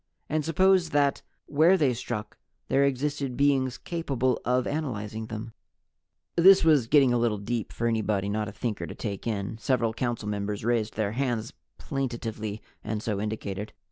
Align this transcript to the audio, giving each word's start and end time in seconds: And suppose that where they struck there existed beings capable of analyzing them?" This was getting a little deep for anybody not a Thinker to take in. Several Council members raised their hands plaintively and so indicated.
And 0.27 0.43
suppose 0.43 0.89
that 0.89 1.21
where 1.45 1.77
they 1.77 1.93
struck 1.93 2.39
there 2.69 2.83
existed 2.85 3.37
beings 3.37 3.77
capable 3.77 4.41
of 4.43 4.65
analyzing 4.65 5.27
them?" 5.27 5.53
This 6.35 6.63
was 6.63 6.87
getting 6.87 7.13
a 7.13 7.19
little 7.19 7.37
deep 7.37 7.71
for 7.71 7.85
anybody 7.85 8.27
not 8.27 8.47
a 8.49 8.51
Thinker 8.51 8.87
to 8.87 8.95
take 8.95 9.27
in. 9.27 9.59
Several 9.59 9.93
Council 9.93 10.27
members 10.27 10.65
raised 10.65 10.95
their 10.95 11.11
hands 11.11 11.53
plaintively 11.77 12.63
and 12.83 13.03
so 13.03 13.21
indicated. 13.21 13.73